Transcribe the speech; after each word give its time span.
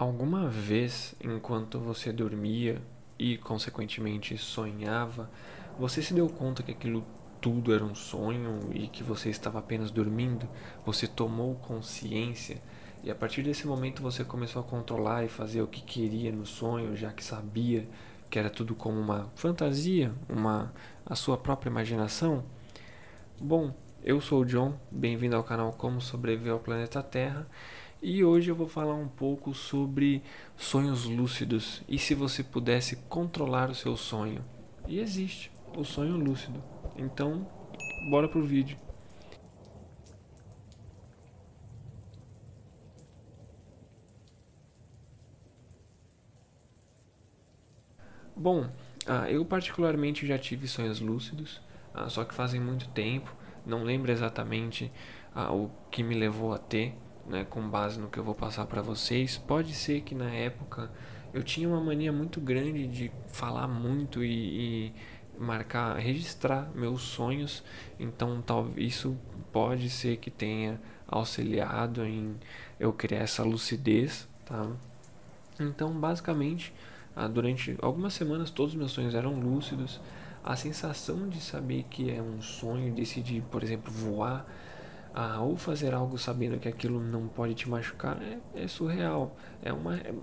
Alguma 0.00 0.48
vez, 0.48 1.14
enquanto 1.22 1.78
você 1.78 2.10
dormia 2.10 2.80
e, 3.18 3.36
consequentemente, 3.36 4.38
sonhava, 4.38 5.30
você 5.78 6.00
se 6.00 6.14
deu 6.14 6.26
conta 6.26 6.62
que 6.62 6.72
aquilo 6.72 7.04
tudo 7.38 7.70
era 7.70 7.84
um 7.84 7.94
sonho 7.94 8.70
e 8.72 8.88
que 8.88 9.02
você 9.02 9.28
estava 9.28 9.58
apenas 9.58 9.90
dormindo? 9.90 10.48
Você 10.86 11.06
tomou 11.06 11.54
consciência 11.56 12.62
e, 13.04 13.10
a 13.10 13.14
partir 13.14 13.42
desse 13.42 13.66
momento, 13.66 14.00
você 14.00 14.24
começou 14.24 14.62
a 14.62 14.64
controlar 14.64 15.22
e 15.22 15.28
fazer 15.28 15.60
o 15.60 15.66
que 15.66 15.82
queria 15.82 16.32
no 16.32 16.46
sonho, 16.46 16.96
já 16.96 17.12
que 17.12 17.22
sabia 17.22 17.86
que 18.30 18.38
era 18.38 18.48
tudo 18.48 18.74
como 18.74 18.98
uma 18.98 19.30
fantasia, 19.34 20.14
uma 20.30 20.72
a 21.04 21.14
sua 21.14 21.36
própria 21.36 21.68
imaginação? 21.68 22.42
Bom, 23.38 23.74
eu 24.02 24.18
sou 24.18 24.40
o 24.40 24.46
John, 24.46 24.72
bem-vindo 24.90 25.36
ao 25.36 25.44
canal 25.44 25.74
Como 25.74 26.00
Sobreviver 26.00 26.54
ao 26.54 26.58
Planeta 26.58 27.02
Terra. 27.02 27.46
E 28.02 28.24
hoje 28.24 28.50
eu 28.50 28.56
vou 28.56 28.66
falar 28.66 28.94
um 28.94 29.08
pouco 29.08 29.52
sobre 29.52 30.22
sonhos 30.56 31.04
lúcidos 31.04 31.82
e 31.86 31.98
se 31.98 32.14
você 32.14 32.42
pudesse 32.42 32.96
controlar 32.96 33.68
o 33.68 33.74
seu 33.74 33.94
sonho. 33.94 34.42
E 34.88 34.98
existe 34.98 35.52
o 35.76 35.84
sonho 35.84 36.16
lúcido. 36.16 36.62
Então, 36.96 37.46
bora 38.08 38.26
pro 38.26 38.42
vídeo. 38.42 38.78
Bom, 48.34 48.66
ah, 49.06 49.30
eu 49.30 49.44
particularmente 49.44 50.26
já 50.26 50.38
tive 50.38 50.66
sonhos 50.66 51.02
lúcidos, 51.02 51.60
ah, 51.92 52.08
só 52.08 52.24
que 52.24 52.34
fazem 52.34 52.58
muito 52.58 52.88
tempo, 52.88 53.36
não 53.66 53.84
lembro 53.84 54.10
exatamente 54.10 54.90
ah, 55.34 55.52
o 55.52 55.70
que 55.90 56.02
me 56.02 56.14
levou 56.14 56.54
a 56.54 56.58
ter 56.58 56.96
né, 57.30 57.46
com 57.48 57.66
base 57.68 57.98
no 57.98 58.08
que 58.08 58.18
eu 58.18 58.24
vou 58.24 58.34
passar 58.34 58.66
para 58.66 58.82
vocês. 58.82 59.38
Pode 59.38 59.72
ser 59.72 60.02
que 60.02 60.14
na 60.14 60.30
época 60.30 60.90
eu 61.32 61.42
tinha 61.42 61.68
uma 61.68 61.80
mania 61.80 62.12
muito 62.12 62.40
grande 62.40 62.86
de 62.86 63.10
falar 63.28 63.68
muito 63.68 64.22
e, 64.24 64.88
e 64.88 64.92
marcar, 65.38 65.96
registrar 65.96 66.70
meus 66.74 67.02
sonhos. 67.02 67.62
Então, 67.98 68.42
tal, 68.42 68.68
isso 68.76 69.16
pode 69.52 69.88
ser 69.88 70.16
que 70.16 70.30
tenha 70.30 70.80
auxiliado 71.06 72.04
em 72.04 72.36
eu 72.78 72.92
criar 72.92 73.20
essa 73.20 73.42
lucidez, 73.42 74.28
tá? 74.44 74.66
Então, 75.58 75.92
basicamente, 75.92 76.72
ah, 77.14 77.28
durante 77.28 77.76
algumas 77.82 78.14
semanas 78.14 78.50
todos 78.50 78.72
os 78.72 78.78
meus 78.78 78.92
sonhos 78.92 79.14
eram 79.14 79.34
lúcidos. 79.34 80.00
A 80.42 80.56
sensação 80.56 81.28
de 81.28 81.40
saber 81.40 81.84
que 81.90 82.10
é 82.10 82.20
um 82.20 82.40
sonho, 82.40 82.94
decidir, 82.94 83.42
por 83.50 83.62
exemplo, 83.62 83.92
voar, 83.92 84.46
ou 85.40 85.56
fazer 85.56 85.94
algo 85.94 86.16
sabendo 86.18 86.58
que 86.58 86.68
aquilo 86.68 87.00
não 87.00 87.26
pode 87.28 87.54
te 87.54 87.68
machucar 87.68 88.20
é, 88.22 88.38
é 88.54 88.68
surreal. 88.68 89.36
É 89.62 89.72
uma. 89.72 89.96
É, 89.96 90.14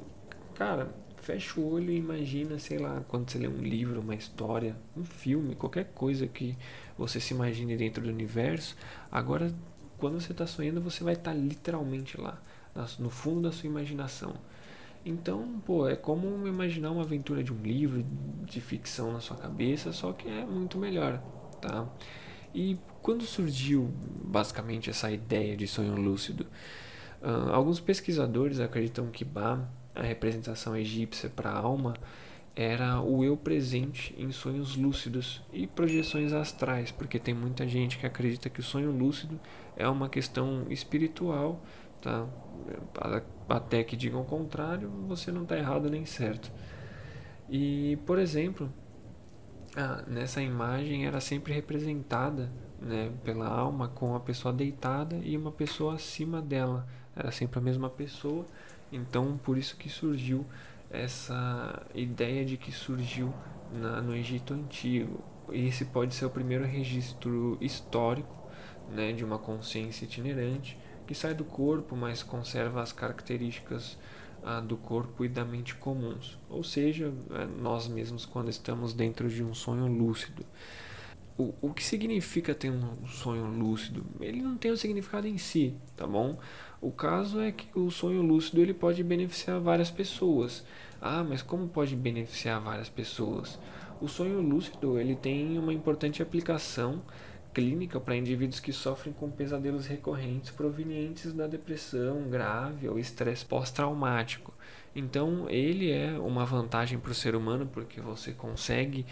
cara, 0.56 0.90
fecha 1.18 1.60
o 1.60 1.74
olho 1.74 1.92
e 1.92 1.98
imagina, 1.98 2.58
sei 2.58 2.78
lá, 2.78 3.04
quando 3.08 3.30
você 3.30 3.38
lê 3.38 3.48
um 3.48 3.62
livro, 3.62 4.00
uma 4.00 4.16
história, 4.16 4.76
um 4.96 5.04
filme, 5.04 5.56
qualquer 5.56 5.92
coisa 5.94 6.26
que 6.26 6.58
você 6.98 7.20
se 7.20 7.34
imagine 7.34 7.76
dentro 7.76 8.02
do 8.02 8.10
universo. 8.10 8.78
Agora, 9.12 9.54
quando 9.98 10.22
você 10.22 10.32
está 10.32 10.48
sonhando, 10.48 10.80
você 10.80 11.04
vai 11.04 11.14
estar 11.14 11.32
tá 11.32 11.38
literalmente 11.38 12.20
lá, 12.20 12.40
no 13.00 13.10
fundo 13.10 13.42
da 13.42 13.52
sua 13.52 13.68
imaginação. 13.68 14.36
Então, 15.06 15.62
pô, 15.66 15.88
é 15.88 15.96
como 15.96 16.48
imaginar 16.48 16.92
uma 16.92 17.04
aventura 17.04 17.44
de 17.44 17.54
um 17.54 17.62
livro 17.62 18.06
de 18.46 18.62
ficção 18.62 19.12
na 19.12 19.20
sua 19.20 19.38
cabeça, 19.38 19.92
só 19.92 20.14
que 20.14 20.28
é 20.28 20.46
muito 20.46 20.78
melhor, 20.78 21.22
tá? 21.62 21.88
E 22.54 22.78
quando 23.08 23.24
surgiu 23.24 23.90
basicamente 24.22 24.90
essa 24.90 25.10
ideia 25.10 25.56
de 25.56 25.66
sonho 25.66 25.96
lúcido? 25.96 26.46
Uh, 27.22 27.54
alguns 27.54 27.80
pesquisadores 27.80 28.60
acreditam 28.60 29.08
que 29.08 29.24
Ba, 29.24 29.66
a 29.96 30.02
representação 30.02 30.76
egípcia 30.76 31.30
para 31.30 31.50
a 31.50 31.58
alma, 31.58 31.94
era 32.54 33.00
o 33.00 33.24
eu 33.24 33.38
presente 33.38 34.14
em 34.18 34.30
sonhos 34.34 34.76
lúcidos 34.76 35.42
e 35.54 35.66
projeções 35.66 36.34
astrais, 36.34 36.92
porque 36.92 37.18
tem 37.18 37.34
muita 37.34 37.66
gente 37.66 37.98
que 37.98 38.06
acredita 38.06 38.50
que 38.50 38.60
o 38.60 38.64
sonho 38.64 38.92
lúcido 38.92 39.40
é 39.78 39.88
uma 39.88 40.10
questão 40.10 40.66
espiritual, 40.70 41.64
tá? 42.02 42.28
Até 43.48 43.86
que 43.86 43.96
digam 43.96 44.20
o 44.20 44.26
contrário, 44.26 44.90
você 45.08 45.32
não 45.32 45.44
está 45.44 45.58
errado 45.58 45.90
nem 45.90 46.06
certo. 46.06 46.52
E, 47.50 47.98
por 48.06 48.20
exemplo, 48.20 48.70
ah, 49.78 50.04
nessa 50.06 50.42
imagem 50.42 51.06
era 51.06 51.22
sempre 51.22 51.54
representada 51.54 52.52
né, 52.80 53.12
pela 53.24 53.48
alma 53.48 53.88
com 53.88 54.16
a 54.16 54.20
pessoa 54.20 54.54
deitada 54.54 55.20
e 55.24 55.36
uma 55.36 55.52
pessoa 55.52 55.96
acima 55.96 56.42
dela. 56.42 56.88
Era 57.16 57.32
sempre 57.32 57.60
a 57.60 57.62
mesma 57.62 57.90
pessoa. 57.90 58.46
Então, 58.92 59.40
por 59.44 59.58
isso 59.58 59.76
que 59.76 59.90
surgiu 59.90 60.46
essa 60.90 61.86
ideia 61.94 62.46
de 62.46 62.58
que 62.58 62.72
surgiu 62.72 63.34
na, 63.72 64.02
no 64.02 64.16
Egito 64.16 64.54
Antigo. 64.54 65.24
Esse 65.52 65.86
pode 65.86 66.14
ser 66.14 66.26
o 66.26 66.30
primeiro 66.30 66.66
registro 66.66 67.58
histórico 67.60 68.36
né, 68.90 69.12
de 69.12 69.24
uma 69.24 69.38
consciência 69.38 70.06
itinerante 70.06 70.78
que 71.06 71.16
sai 71.16 71.34
do 71.34 71.46
corpo, 71.46 71.96
mas 71.96 72.22
conserva 72.22 72.82
as 72.82 72.92
características 72.92 73.98
ah, 74.44 74.60
do 74.60 74.76
corpo 74.76 75.24
e 75.24 75.30
da 75.30 75.46
mente 75.46 75.74
comuns. 75.76 76.38
Ou 76.50 76.64
seja, 76.64 77.14
é, 77.32 77.46
nós 77.46 77.88
mesmos 77.88 78.26
quando 78.26 78.50
estamos 78.50 78.94
dentro 78.94 79.30
de 79.30 79.42
um 79.44 79.54
sonho 79.54 79.88
lúcido 79.88 80.46
o, 81.38 81.54
o 81.62 81.74
que 81.74 81.84
significa 81.84 82.56
ter 82.56 82.72
um 82.72 83.06
sonho 83.08 83.46
lúcido? 83.46 84.04
Ele 84.20 84.42
não 84.42 84.58
tem 84.58 84.72
o 84.72 84.74
um 84.74 84.78
significado 84.78 85.28
em 85.28 85.38
si, 85.38 85.76
tá 85.96 86.08
bom? 86.08 86.38
O 86.82 86.92
caso 86.92 87.40
é 87.40 87.52
que 87.52 87.68
o 87.78 87.92
sonho 87.92 88.22
lúcido 88.22 88.62
ele 88.62 88.74
pode 88.74 89.04
beneficiar 89.04 89.60
várias 89.60 89.92
pessoas. 89.92 90.66
Ah, 91.00 91.24
mas 91.24 91.42
como 91.42 91.68
pode 91.68 91.96
beneficiar 91.96 92.60
várias 92.60 92.90
pessoas? 92.90 93.60
O 94.02 94.08
sonho 94.08 94.42
lúcido 94.42 95.00
ele 95.00 95.16
tem 95.16 95.58
uma 95.58 95.74
importante 95.74 96.22
aplicação 96.22 97.02
clínica 97.54 98.00
para 98.00 98.16
indivíduos 98.16 98.60
que 98.60 98.72
sofrem 98.72 99.14
com 99.14 99.32
pesadelos 99.32 99.88
recorrentes 99.88 100.52
provenientes 100.52 101.34
da 101.34 101.48
depressão 101.48 102.30
grave 102.30 102.88
ou 102.88 103.00
estresse 103.00 103.44
pós-traumático. 103.44 104.54
Então, 104.96 105.50
ele 105.50 105.92
é 105.92 106.18
uma 106.20 106.46
vantagem 106.46 107.00
para 107.00 107.12
o 107.12 107.16
ser 107.16 107.36
humano 107.36 107.68
porque 107.72 108.00
você 108.02 108.32
consegue 108.32 109.06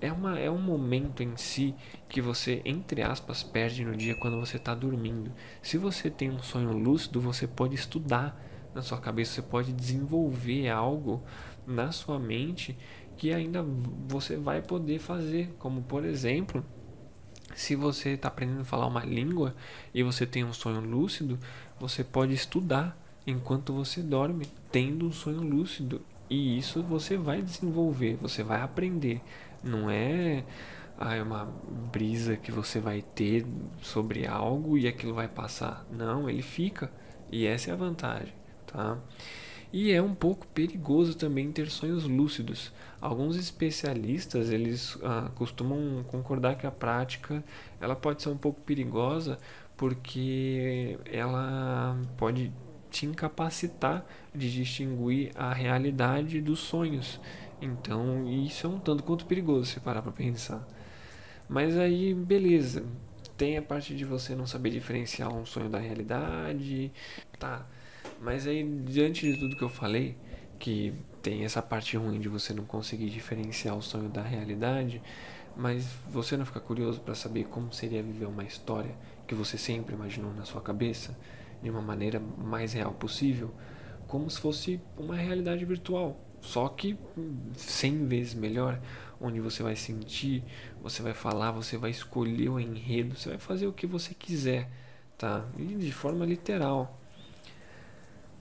é, 0.00 0.12
uma, 0.12 0.38
é 0.38 0.50
um 0.50 0.60
momento 0.60 1.22
em 1.22 1.36
si 1.36 1.74
que 2.08 2.20
você, 2.20 2.62
entre 2.64 3.02
aspas, 3.02 3.42
perde 3.42 3.84
no 3.84 3.96
dia 3.96 4.14
quando 4.14 4.38
você 4.38 4.56
está 4.56 4.74
dormindo. 4.74 5.32
Se 5.62 5.76
você 5.76 6.10
tem 6.10 6.30
um 6.30 6.42
sonho 6.42 6.72
lúcido, 6.72 7.20
você 7.20 7.46
pode 7.46 7.74
estudar 7.74 8.40
na 8.74 8.82
sua 8.82 8.98
cabeça, 8.98 9.34
você 9.34 9.42
pode 9.42 9.72
desenvolver 9.72 10.68
algo 10.68 11.22
na 11.66 11.92
sua 11.92 12.18
mente 12.18 12.76
que 13.16 13.32
ainda 13.32 13.62
você 14.08 14.36
vai 14.36 14.62
poder 14.62 14.98
fazer. 14.98 15.54
Como, 15.58 15.82
por 15.82 16.04
exemplo, 16.04 16.64
se 17.54 17.74
você 17.76 18.10
está 18.10 18.28
aprendendo 18.28 18.62
a 18.62 18.64
falar 18.64 18.86
uma 18.86 19.04
língua 19.04 19.54
e 19.92 20.02
você 20.02 20.24
tem 20.24 20.44
um 20.44 20.52
sonho 20.52 20.80
lúcido, 20.80 21.38
você 21.78 22.02
pode 22.02 22.32
estudar 22.32 22.96
enquanto 23.26 23.72
você 23.72 24.02
dorme, 24.02 24.46
tendo 24.72 25.06
um 25.06 25.12
sonho 25.12 25.42
lúcido. 25.42 26.00
E 26.30 26.56
isso 26.56 26.82
você 26.82 27.16
vai 27.16 27.42
desenvolver, 27.42 28.16
você 28.16 28.44
vai 28.44 28.62
aprender. 28.62 29.20
Não 29.62 29.90
é 29.90 30.44
ah, 30.96 31.20
uma 31.22 31.44
brisa 31.92 32.36
que 32.36 32.52
você 32.52 32.78
vai 32.78 33.02
ter 33.02 33.44
sobre 33.82 34.26
algo 34.26 34.78
e 34.78 34.86
aquilo 34.86 35.12
vai 35.12 35.26
passar. 35.26 35.84
Não, 35.90 36.30
ele 36.30 36.42
fica. 36.42 36.90
E 37.32 37.46
essa 37.46 37.70
é 37.70 37.72
a 37.72 37.76
vantagem, 37.76 38.32
tá? 38.66 38.96
E 39.72 39.92
é 39.92 40.02
um 40.02 40.14
pouco 40.14 40.46
perigoso 40.48 41.16
também 41.16 41.50
ter 41.52 41.68
sonhos 41.70 42.04
lúcidos. 42.04 42.72
Alguns 43.00 43.36
especialistas 43.36 44.50
eles 44.50 44.98
ah, 45.02 45.30
costumam 45.34 46.04
concordar 46.08 46.56
que 46.56 46.66
a 46.66 46.70
prática 46.70 47.42
ela 47.80 47.96
pode 47.96 48.22
ser 48.22 48.28
um 48.28 48.36
pouco 48.36 48.60
perigosa 48.60 49.38
porque 49.76 50.98
ela 51.06 51.96
pode 52.18 52.52
te 52.90 53.06
incapacitar 53.06 54.04
de 54.34 54.52
distinguir 54.52 55.30
a 55.34 55.52
realidade 55.52 56.40
dos 56.40 56.60
sonhos. 56.60 57.20
Então, 57.60 58.28
isso 58.28 58.66
é 58.66 58.70
um 58.70 58.78
tanto 58.78 59.02
quanto 59.02 59.26
perigoso 59.26 59.66
se 59.66 59.80
parar 59.80 60.02
para 60.02 60.12
pensar. 60.12 60.66
Mas 61.48 61.76
aí, 61.76 62.14
beleza. 62.14 62.84
Tem 63.36 63.56
a 63.56 63.62
parte 63.62 63.94
de 63.94 64.04
você 64.04 64.34
não 64.34 64.46
saber 64.46 64.70
diferenciar 64.70 65.32
um 65.32 65.46
sonho 65.46 65.70
da 65.70 65.78
realidade, 65.78 66.92
tá? 67.38 67.66
Mas 68.20 68.46
aí, 68.46 68.62
diante 68.84 69.32
de 69.32 69.38
tudo 69.38 69.56
que 69.56 69.62
eu 69.62 69.68
falei, 69.68 70.16
que 70.58 70.92
tem 71.22 71.44
essa 71.44 71.62
parte 71.62 71.96
ruim 71.96 72.20
de 72.20 72.28
você 72.28 72.52
não 72.52 72.64
conseguir 72.64 73.08
diferenciar 73.08 73.76
o 73.76 73.82
sonho 73.82 74.10
da 74.10 74.22
realidade, 74.22 75.02
mas 75.56 75.86
você 76.08 76.36
não 76.36 76.44
fica 76.44 76.60
curioso 76.60 77.00
para 77.00 77.14
saber 77.14 77.44
como 77.44 77.72
seria 77.72 78.02
viver 78.02 78.26
uma 78.26 78.44
história 78.44 78.94
que 79.26 79.34
você 79.34 79.56
sempre 79.56 79.94
imaginou 79.94 80.32
na 80.34 80.44
sua 80.44 80.60
cabeça 80.60 81.16
de 81.62 81.70
uma 81.70 81.82
maneira 81.82 82.20
mais 82.20 82.72
real 82.72 82.92
possível, 82.92 83.52
como 84.06 84.28
se 84.28 84.40
fosse 84.40 84.80
uma 84.96 85.16
realidade 85.16 85.64
virtual, 85.64 86.18
só 86.40 86.68
que 86.68 86.98
100 87.54 88.06
vezes 88.06 88.34
melhor, 88.34 88.80
onde 89.20 89.40
você 89.40 89.62
vai 89.62 89.76
sentir, 89.76 90.42
você 90.82 91.02
vai 91.02 91.12
falar, 91.12 91.52
você 91.52 91.76
vai 91.76 91.90
escolher 91.90 92.48
o 92.48 92.58
enredo, 92.58 93.16
você 93.16 93.28
vai 93.30 93.38
fazer 93.38 93.66
o 93.66 93.72
que 93.72 93.86
você 93.86 94.14
quiser, 94.14 94.70
tá? 95.18 95.46
E 95.58 95.64
de 95.64 95.92
forma 95.92 96.24
literal. 96.24 96.98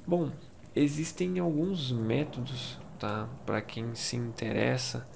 Bom, 0.08 0.32
existem 0.76 1.38
alguns 1.40 1.92
métodos, 1.92 2.80
tá? 2.98 3.28
Para 3.46 3.62
quem 3.62 3.94
se 3.94 4.16
interessa, 4.16 5.08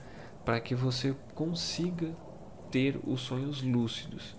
para 0.43 0.59
que 0.59 0.75
você 0.75 1.15
consiga 1.33 2.13
ter 2.69 2.99
os 3.05 3.21
sonhos 3.21 3.63
lúcidos. 3.63 4.35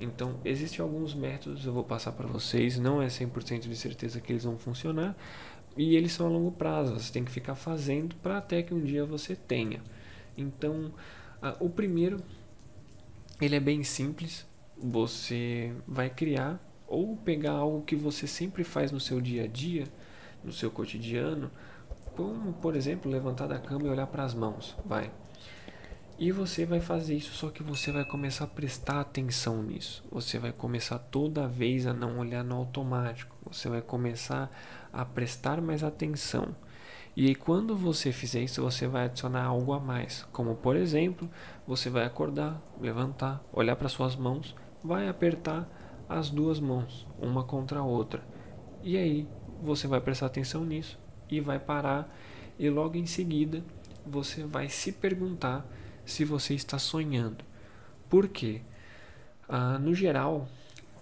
Então, 0.00 0.40
existem 0.44 0.82
alguns 0.82 1.14
métodos, 1.14 1.64
eu 1.64 1.72
vou 1.72 1.84
passar 1.84 2.12
para 2.12 2.26
vocês, 2.26 2.78
não 2.78 3.00
é 3.00 3.06
100% 3.06 3.68
de 3.68 3.76
certeza 3.76 4.20
que 4.20 4.32
eles 4.32 4.44
vão 4.44 4.58
funcionar, 4.58 5.16
e 5.76 5.96
eles 5.96 6.12
são 6.12 6.26
a 6.26 6.28
longo 6.28 6.52
prazo, 6.52 6.94
você 6.94 7.12
tem 7.12 7.24
que 7.24 7.30
ficar 7.30 7.54
fazendo 7.54 8.14
para 8.16 8.38
até 8.38 8.62
que 8.62 8.74
um 8.74 8.82
dia 8.82 9.04
você 9.04 9.36
tenha. 9.36 9.80
Então, 10.36 10.92
o 11.60 11.70
primeiro, 11.70 12.20
ele 13.40 13.54
é 13.54 13.60
bem 13.60 13.84
simples, 13.84 14.46
você 14.76 15.72
vai 15.86 16.10
criar 16.10 16.60
ou 16.86 17.16
pegar 17.16 17.52
algo 17.52 17.82
que 17.82 17.96
você 17.96 18.26
sempre 18.26 18.64
faz 18.64 18.90
no 18.90 19.00
seu 19.00 19.20
dia 19.20 19.44
a 19.44 19.46
dia, 19.46 19.84
no 20.42 20.52
seu 20.52 20.70
cotidiano, 20.70 21.50
como, 22.16 22.52
por 22.54 22.76
exemplo, 22.76 23.10
levantar 23.10 23.46
da 23.46 23.58
cama 23.58 23.86
e 23.86 23.90
olhar 23.90 24.06
para 24.06 24.24
as 24.24 24.34
mãos, 24.34 24.76
vai. 24.84 25.10
E 26.16 26.30
você 26.30 26.64
vai 26.64 26.78
fazer 26.78 27.16
isso, 27.16 27.34
só 27.34 27.50
que 27.50 27.60
você 27.60 27.90
vai 27.90 28.04
começar 28.04 28.44
a 28.44 28.48
prestar 28.48 29.00
atenção 29.00 29.64
nisso. 29.64 30.04
Você 30.12 30.38
vai 30.38 30.52
começar 30.52 30.96
toda 30.96 31.48
vez 31.48 31.88
a 31.88 31.92
não 31.92 32.20
olhar 32.20 32.44
no 32.44 32.54
automático. 32.54 33.34
Você 33.50 33.68
vai 33.68 33.82
começar 33.82 34.48
a 34.92 35.04
prestar 35.04 35.60
mais 35.60 35.82
atenção. 35.82 36.54
E 37.16 37.26
aí, 37.26 37.34
quando 37.34 37.76
você 37.76 38.12
fizer 38.12 38.42
isso, 38.42 38.62
você 38.62 38.86
vai 38.86 39.06
adicionar 39.06 39.42
algo 39.42 39.72
a 39.72 39.80
mais. 39.80 40.24
Como, 40.32 40.54
por 40.54 40.76
exemplo, 40.76 41.28
você 41.66 41.90
vai 41.90 42.04
acordar, 42.04 42.62
levantar, 42.80 43.44
olhar 43.52 43.74
para 43.74 43.88
suas 43.88 44.14
mãos, 44.14 44.54
vai 44.84 45.08
apertar 45.08 45.68
as 46.08 46.30
duas 46.30 46.60
mãos, 46.60 47.08
uma 47.18 47.42
contra 47.42 47.80
a 47.80 47.84
outra. 47.84 48.22
E 48.84 48.96
aí, 48.96 49.28
você 49.60 49.88
vai 49.88 50.00
prestar 50.00 50.26
atenção 50.26 50.64
nisso 50.64 50.96
e 51.28 51.40
vai 51.40 51.58
parar. 51.58 52.08
E 52.56 52.70
logo 52.70 52.96
em 52.96 53.06
seguida, 53.06 53.64
você 54.06 54.44
vai 54.44 54.68
se 54.68 54.92
perguntar 54.92 55.66
se 56.04 56.24
você 56.24 56.54
está 56.54 56.78
sonhando. 56.78 57.44
Por 58.08 58.28
quê? 58.28 58.60
Ah, 59.48 59.78
no 59.78 59.94
geral, 59.94 60.48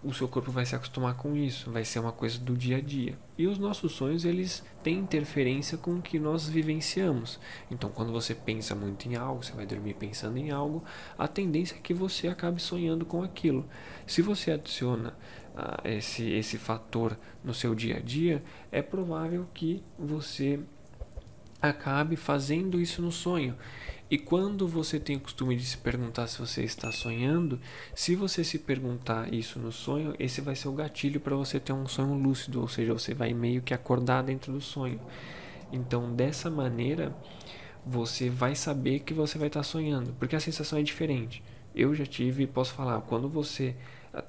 o 0.05 0.13
seu 0.13 0.27
corpo 0.27 0.51
vai 0.51 0.67
se 0.67 0.75
acostumar 0.75 1.15
com 1.15 1.37
isso, 1.37 1.71
vai 1.71 1.85
ser 1.85 2.01
uma 2.01 2.11
coisa 2.11 2.39
do 2.39 2.57
dia 2.57 2.79
a 2.79 2.81
dia. 2.81 3.17
E 3.39 3.47
os 3.47 3.59
nossos 3.59 3.93
sonhos, 3.93 4.25
eles 4.25 4.65
têm 4.83 4.99
interferência 4.99 5.79
com 5.79 5.95
o 5.95 6.03
que 6.03 6.19
nós 6.19 6.49
vivenciamos. 6.49 7.39
Então, 7.71 7.89
quando 7.91 8.11
você 8.11 8.35
pensa 8.35 8.75
muito 8.75 9.09
em 9.09 9.15
algo, 9.15 9.45
você 9.45 9.53
vai 9.53 9.65
dormir 9.65 9.95
pensando 9.95 10.37
em 10.39 10.51
algo, 10.51 10.83
a 11.17 11.29
tendência 11.29 11.77
é 11.77 11.79
que 11.79 11.95
você 11.95 12.27
acabe 12.29 12.61
sonhando 12.61 13.07
com 13.07 13.23
aquilo. 13.23 13.69
Se 14.07 14.23
você 14.23 14.51
adiciona 14.51 15.17
ah, 15.57 15.81
esse, 15.85 16.29
esse 16.31 16.59
fator 16.59 17.17
no 17.45 17.55
seu 17.55 17.75
dia 17.75 17.99
a 17.99 18.01
dia, 18.01 18.43
é 18.73 18.83
provável 18.83 19.47
que 19.55 19.83
você 19.97 20.59
acabe 21.61 22.17
fazendo 22.17 22.81
isso 22.81 23.01
no 23.01 23.13
sonho. 23.13 23.57
E 24.13 24.19
quando 24.19 24.69
você 24.69 25.01
tem 25.01 25.17
o 25.17 25.21
costume 25.21 25.57
de 25.57 25.65
se 25.65 25.79
perguntar 25.79 26.27
se 26.27 26.39
você 26.39 26.63
está 26.63 26.93
sonhando, 26.93 27.59
se 27.95 28.15
você 28.15 28.45
se 28.45 28.59
perguntar 28.59 29.33
isso 29.33 29.59
no 29.59 29.73
sonho, 29.73 30.15
esse 30.19 30.43
vai 30.43 30.55
ser 30.55 30.69
o 30.69 30.73
gatilho 30.73 31.19
para 31.19 31.35
você 31.35 31.59
ter 31.59 31.73
um 31.73 31.89
sonho 31.89 32.13
lúcido, 32.13 32.61
ou 32.61 32.69
seja, 32.69 32.93
você 32.93 33.15
vai 33.15 33.33
meio 33.33 33.63
que 33.63 33.73
acordar 33.73 34.23
dentro 34.23 34.53
do 34.53 34.61
sonho. 34.61 35.01
Então, 35.73 36.15
dessa 36.15 36.51
maneira, 36.51 37.17
você 37.87 38.29
vai 38.29 38.55
saber 38.55 39.01
que 39.01 39.15
você 39.15 39.39
vai 39.39 39.47
estar 39.47 39.63
sonhando, 39.63 40.13
porque 40.19 40.37
a 40.37 40.41
sensação 40.41 40.79
é 40.79 40.83
diferente. 40.83 41.43
Eu 41.75 41.95
já 41.95 42.05
tive, 42.05 42.47
posso 42.47 42.75
falar, 42.75 43.01
quando 43.01 43.31
você 43.31 43.75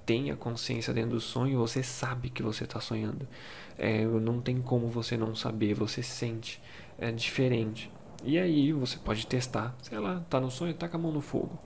tem 0.05 0.31
a 0.31 0.37
consciência 0.37 0.93
dentro 0.93 1.11
do 1.11 1.19
sonho, 1.19 1.59
você 1.59 1.83
sabe 1.83 2.29
que 2.29 2.41
você 2.41 2.63
está 2.63 2.79
sonhando. 2.79 3.27
É, 3.77 4.05
não 4.05 4.39
tem 4.39 4.61
como 4.61 4.87
você 4.87 5.17
não 5.17 5.35
saber, 5.35 5.73
você 5.73 6.01
sente. 6.01 6.61
É 6.97 7.11
diferente. 7.11 7.91
E 8.23 8.39
aí 8.39 8.71
você 8.71 8.97
pode 8.97 9.27
testar, 9.27 9.75
sei 9.81 9.99
lá, 9.99 10.23
tá 10.29 10.39
no 10.39 10.49
sonho, 10.49 10.73
taca 10.73 10.97
a 10.97 10.99
mão 10.99 11.11
no 11.11 11.21
fogo. 11.21 11.59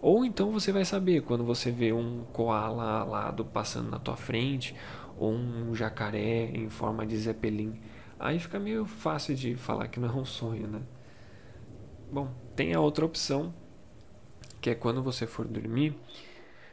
Ou 0.00 0.24
então 0.24 0.50
você 0.50 0.72
vai 0.72 0.84
saber 0.84 1.22
quando 1.22 1.44
você 1.44 1.70
vê 1.70 1.92
um 1.92 2.24
koala 2.32 3.00
alado 3.00 3.44
passando 3.44 3.88
na 3.88 4.00
tua 4.00 4.16
frente, 4.16 4.74
ou 5.16 5.32
um 5.32 5.72
jacaré 5.74 6.50
em 6.52 6.68
forma 6.68 7.06
de 7.06 7.16
zeppelin. 7.16 7.80
Aí 8.18 8.40
fica 8.40 8.58
meio 8.58 8.84
fácil 8.84 9.36
de 9.36 9.54
falar 9.54 9.86
que 9.88 10.00
não 10.00 10.08
é 10.08 10.12
um 10.12 10.24
sonho, 10.24 10.66
né? 10.66 10.82
Bom, 12.10 12.34
tem 12.56 12.74
a 12.74 12.80
outra 12.80 13.06
opção, 13.06 13.54
que 14.60 14.70
é 14.70 14.74
quando 14.74 15.02
você 15.02 15.26
for 15.26 15.46
dormir, 15.46 15.96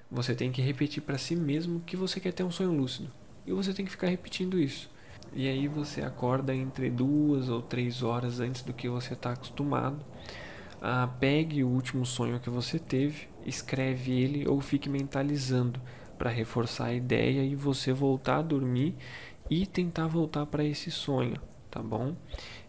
você 0.10 0.34
tem 0.34 0.52
que 0.52 0.62
repetir 0.62 1.04
para 1.04 1.18
si 1.18 1.36
mesmo 1.36 1.82
que 1.82 1.96
você 1.96 2.20
quer 2.20 2.34
ter 2.34 2.44
um 2.44 2.52
sonho 2.52 2.72
lúcido. 2.72 3.12
E 3.46 3.54
você 3.54 3.74
tem 3.74 3.86
que 3.86 3.92
ficar 3.92 4.08
repetindo 4.08 4.60
isso. 4.60 4.90
E 5.34 5.48
aí 5.48 5.68
você 5.68 6.02
acorda 6.02 6.54
entre 6.54 6.90
duas 6.90 7.50
ou 7.50 7.62
três 7.62 8.04
horas 8.04 8.40
antes 8.40 8.62
do 8.62 8.74
que 8.74 8.90
você 8.90 9.14
está 9.14 9.32
acostumado. 9.32 10.04
Ah, 10.82 11.10
pegue 11.20 11.64
o 11.64 11.68
último 11.68 12.06
sonho 12.06 12.40
que 12.40 12.50
você 12.50 12.80
teve, 12.80 13.28
escreve 13.46 14.12
ele 14.12 14.48
ou 14.48 14.62
fique 14.62 14.90
mentalizando 14.90 15.80
para 16.18 16.30
reforçar 16.30 16.86
a 16.86 16.94
ideia 16.94 17.44
e 17.44 17.56
você 17.56 17.92
voltar 17.92 18.38
a 18.38 18.42
dormir 18.42 18.96
e 19.50 19.66
tentar 19.66 20.08
voltar 20.08 20.46
para 20.46 20.64
esse 20.64 20.92
sonho, 20.92 21.36
tá 21.70 21.82
bom? 21.82 22.16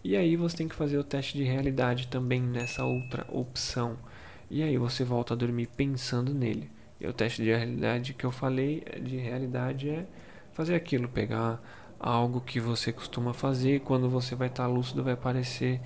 E 0.03 0.17
aí 0.17 0.37
você 0.37 0.57
tem 0.57 0.69
que 0.69 0.75
fazer 0.75 0.99
o 0.99 1.05
teste 1.05 1.37
de 1.37 1.45
realidade 1.45 2.09
também 2.09 2.41
nessa 2.41 2.85
outra 2.85 3.27
opção. 3.29 3.97
E 4.51 4.63
aí 4.63 4.77
você 4.77 5.05
volta 5.05 5.35
a 5.35 5.37
dormir 5.37 5.69
pensando 5.77 6.35
nele. 6.35 6.71
E 7.01 7.07
o 7.07 7.13
teste 7.13 7.43
de 7.43 7.51
realidade 7.51 8.15
que 8.15 8.25
eu 8.25 8.31
falei 8.31 8.85
de 9.03 9.17
realidade 9.17 9.89
é 9.89 10.07
fazer 10.53 10.75
aquilo, 10.75 11.09
pegar 11.09 11.63
algo 12.01 12.41
que 12.41 12.59
você 12.59 12.93
costuma 12.93 13.35
fazer. 13.35 13.81
Quando 13.81 14.09
você 14.09 14.35
vai 14.35 14.49
estar 14.49 14.65
tá 14.65 14.69
lúcido, 14.69 15.05
vai 15.05 15.17
parecer 15.17 15.81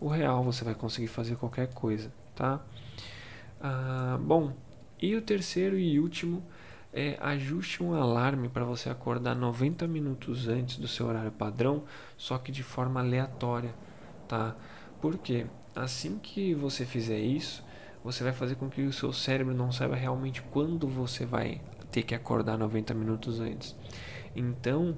o 0.00 0.08
real, 0.08 0.42
você 0.42 0.64
vai 0.64 0.74
conseguir 0.74 1.08
fazer 1.08 1.36
qualquer 1.36 1.72
coisa, 1.72 2.12
tá? 2.34 2.60
Ah, 3.60 4.18
bom, 4.20 4.52
e 5.00 5.14
o 5.14 5.22
terceiro 5.22 5.78
e 5.78 6.00
último 6.00 6.42
é 6.92 7.16
ajuste 7.20 7.82
um 7.82 7.94
alarme 7.94 8.48
para 8.48 8.64
você 8.64 8.90
acordar 8.90 9.34
90 9.36 9.86
minutos 9.86 10.48
antes 10.48 10.78
do 10.78 10.88
seu 10.88 11.06
horário 11.06 11.30
padrão, 11.30 11.84
só 12.16 12.36
que 12.38 12.50
de 12.50 12.62
forma 12.62 13.00
aleatória, 13.00 13.74
tá? 14.26 14.56
Porque 15.00 15.46
assim 15.76 16.18
que 16.18 16.54
você 16.54 16.84
fizer 16.84 17.18
isso, 17.18 17.64
você 18.02 18.24
vai 18.24 18.32
fazer 18.32 18.56
com 18.56 18.68
que 18.68 18.82
o 18.82 18.92
seu 18.92 19.12
cérebro 19.12 19.54
não 19.54 19.70
saiba 19.70 19.94
realmente 19.94 20.42
quando 20.42 20.88
você 20.88 21.24
vai 21.24 21.60
ter 21.90 22.02
que 22.02 22.14
acordar 22.14 22.56
90 22.56 22.94
minutos 22.94 23.40
antes. 23.40 23.76
Então, 24.34 24.96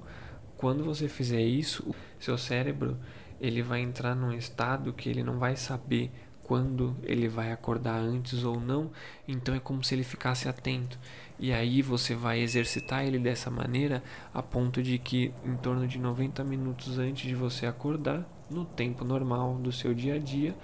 quando 0.62 0.85
você 0.85 1.09
fizer 1.09 1.43
isso, 1.43 1.93
seu 2.20 2.38
cérebro 2.38 2.97
ele 3.41 3.62
vai 3.62 3.81
entrar 3.81 4.14
num 4.14 4.31
estado 4.33 4.92
que 4.92 5.09
ele 5.09 5.21
não 5.21 5.37
vai 5.37 5.57
saber 5.57 6.09
quando 6.45 6.97
ele 7.02 7.26
vai 7.26 7.50
acordar 7.50 7.97
antes 7.97 8.45
ou 8.45 8.61
não, 8.61 8.92
então 9.26 9.57
é 9.57 9.59
como 9.59 9.83
se 9.83 9.92
ele 9.92 10.04
ficasse 10.04 10.49
atento. 10.49 11.00
E 11.37 11.52
aí 11.52 11.83
você 11.83 12.14
vai 12.14 12.38
exercitar 12.38 13.04
ele 13.04 13.19
dessa 13.19 13.50
maneira 13.50 14.04
a 14.33 14.40
ponto 14.40 14.81
de 14.81 14.99
que 14.99 15.35
em 15.45 15.57
torno 15.57 15.85
de 15.88 15.99
90 15.99 16.45
minutos 16.45 16.97
antes 16.97 17.26
de 17.26 17.35
você 17.35 17.66
acordar, 17.66 18.25
no 18.49 18.64
tempo 18.64 19.04
normal 19.04 19.57
do 19.57 19.73
seu 19.73 19.92
dia 19.92 20.14
a 20.14 20.19
dia, 20.19 20.54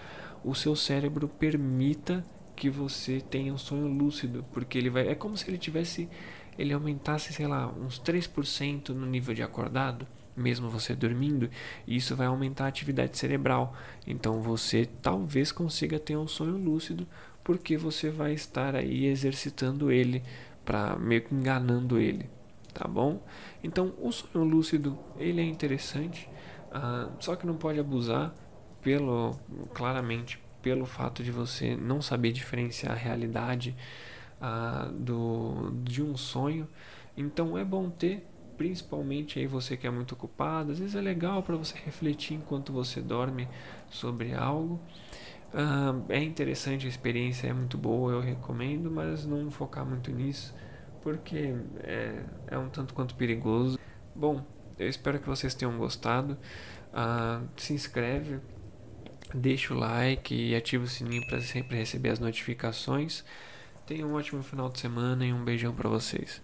o 0.44 0.54
seu 0.54 0.76
cérebro 0.76 1.26
permita 1.26 2.24
que 2.54 2.70
você 2.70 3.20
tenha 3.20 3.52
um 3.52 3.58
sonho 3.58 3.88
lúcido, 3.88 4.44
porque 4.52 4.78
ele 4.78 4.90
vai 4.90 5.08
é 5.08 5.16
como 5.16 5.36
se 5.36 5.50
ele 5.50 5.58
tivesse 5.58 6.08
ele 6.58 6.72
aumentasse, 6.72 7.32
sei 7.32 7.46
lá, 7.46 7.68
uns 7.68 8.00
3% 8.00 8.88
no 8.88 9.06
nível 9.06 9.34
de 9.34 9.42
acordado, 9.42 10.06
mesmo 10.36 10.68
você 10.68 10.94
dormindo, 10.94 11.50
isso 11.86 12.16
vai 12.16 12.26
aumentar 12.26 12.64
a 12.64 12.68
atividade 12.68 13.16
cerebral. 13.16 13.76
Então 14.06 14.42
você 14.42 14.88
talvez 15.00 15.52
consiga 15.52 15.98
ter 15.98 16.16
um 16.16 16.28
sonho 16.28 16.56
lúcido, 16.56 17.06
porque 17.44 17.76
você 17.76 18.10
vai 18.10 18.32
estar 18.32 18.74
aí 18.74 19.06
exercitando 19.06 19.90
ele 19.90 20.22
para 20.64 20.96
meio 20.96 21.22
que 21.22 21.34
enganando 21.34 21.98
ele, 21.98 22.28
tá 22.74 22.86
bom? 22.86 23.22
Então 23.62 23.94
o 24.00 24.12
sonho 24.12 24.44
lúcido 24.44 24.98
ele 25.16 25.40
é 25.40 25.44
interessante, 25.44 26.28
uh, 26.70 27.10
só 27.20 27.36
que 27.36 27.46
não 27.46 27.56
pode 27.56 27.80
abusar 27.80 28.34
pelo 28.82 29.34
claramente 29.72 30.40
pelo 30.60 30.84
fato 30.84 31.22
de 31.22 31.30
você 31.30 31.76
não 31.76 32.02
saber 32.02 32.32
diferenciar 32.32 32.92
a 32.92 32.96
realidade 32.96 33.74
ah, 34.40 34.90
do, 34.92 35.70
de 35.82 36.02
um 36.02 36.16
sonho. 36.16 36.68
Então 37.16 37.58
é 37.58 37.64
bom 37.64 37.90
ter, 37.90 38.26
principalmente 38.56 39.38
aí 39.38 39.46
você 39.46 39.76
que 39.76 39.86
é 39.86 39.90
muito 39.90 40.12
ocupado. 40.12 40.72
Às 40.72 40.78
vezes 40.78 40.94
é 40.94 41.00
legal 41.00 41.42
para 41.42 41.56
você 41.56 41.76
refletir 41.84 42.34
enquanto 42.34 42.72
você 42.72 43.00
dorme 43.00 43.48
sobre 43.88 44.34
algo. 44.34 44.80
Ah, 45.52 45.94
é 46.08 46.22
interessante, 46.22 46.86
a 46.86 46.88
experiência 46.88 47.48
é 47.48 47.52
muito 47.52 47.78
boa, 47.78 48.12
eu 48.12 48.20
recomendo, 48.20 48.90
mas 48.90 49.24
não 49.24 49.50
focar 49.50 49.84
muito 49.84 50.10
nisso, 50.10 50.54
porque 51.02 51.54
é, 51.82 52.22
é 52.48 52.58
um 52.58 52.68
tanto 52.68 52.94
quanto 52.94 53.14
perigoso. 53.14 53.78
Bom, 54.14 54.44
eu 54.78 54.88
espero 54.88 55.18
que 55.18 55.26
vocês 55.26 55.54
tenham 55.54 55.76
gostado. 55.78 56.36
Ah, 56.92 57.42
se 57.56 57.72
inscreve, 57.72 58.40
deixa 59.34 59.74
o 59.74 59.76
like 59.76 60.34
e 60.34 60.54
ativa 60.54 60.84
o 60.84 60.88
sininho 60.88 61.26
para 61.26 61.40
sempre 61.40 61.76
receber 61.76 62.10
as 62.10 62.18
notificações. 62.18 63.24
Tenham 63.88 64.10
um 64.10 64.16
ótimo 64.16 64.42
final 64.42 64.68
de 64.68 64.80
semana 64.80 65.24
e 65.24 65.32
um 65.32 65.42
beijão 65.42 65.74
para 65.74 65.88
vocês. 65.88 66.42